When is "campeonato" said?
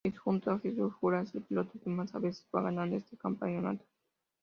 3.17-3.85